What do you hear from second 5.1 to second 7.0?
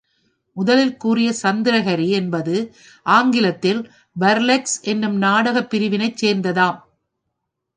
நாடகப் பிரிவினைச் சேர்ந்ததாம்.